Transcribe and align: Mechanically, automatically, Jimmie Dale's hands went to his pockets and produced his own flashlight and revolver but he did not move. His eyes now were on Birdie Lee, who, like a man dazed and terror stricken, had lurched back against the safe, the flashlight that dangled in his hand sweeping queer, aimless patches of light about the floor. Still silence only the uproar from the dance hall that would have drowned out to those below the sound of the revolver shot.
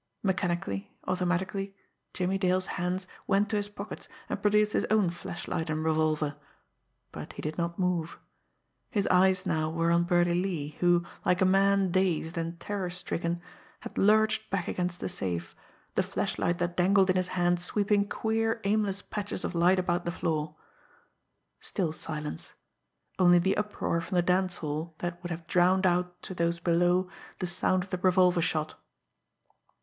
Mechanically, 0.23 0.95
automatically, 1.07 1.75
Jimmie 2.11 2.39
Dale's 2.39 2.65
hands 2.65 3.05
went 3.27 3.49
to 3.51 3.55
his 3.55 3.69
pockets 3.69 4.07
and 4.29 4.41
produced 4.41 4.73
his 4.73 4.85
own 4.89 5.11
flashlight 5.11 5.69
and 5.69 5.85
revolver 5.85 6.37
but 7.11 7.33
he 7.33 7.43
did 7.43 7.55
not 7.59 7.77
move. 7.77 8.17
His 8.89 9.05
eyes 9.11 9.45
now 9.45 9.69
were 9.69 9.91
on 9.91 10.05
Birdie 10.05 10.33
Lee, 10.33 10.69
who, 10.79 11.03
like 11.23 11.39
a 11.39 11.45
man 11.45 11.91
dazed 11.91 12.35
and 12.35 12.59
terror 12.59 12.89
stricken, 12.89 13.43
had 13.81 13.95
lurched 13.95 14.49
back 14.49 14.67
against 14.67 15.01
the 15.01 15.07
safe, 15.07 15.55
the 15.93 16.01
flashlight 16.01 16.57
that 16.57 16.75
dangled 16.75 17.11
in 17.11 17.15
his 17.15 17.27
hand 17.37 17.61
sweeping 17.61 18.09
queer, 18.09 18.59
aimless 18.63 19.03
patches 19.03 19.45
of 19.45 19.53
light 19.53 19.77
about 19.77 20.03
the 20.03 20.09
floor. 20.11 20.55
Still 21.59 21.93
silence 21.93 22.55
only 23.19 23.37
the 23.37 23.55
uproar 23.55 24.01
from 24.01 24.15
the 24.15 24.23
dance 24.23 24.55
hall 24.55 24.95
that 24.97 25.21
would 25.21 25.29
have 25.29 25.45
drowned 25.45 25.85
out 25.85 26.23
to 26.23 26.33
those 26.33 26.59
below 26.59 27.07
the 27.37 27.45
sound 27.45 27.83
of 27.83 27.89
the 27.91 27.99
revolver 27.99 28.41
shot. 28.41 28.79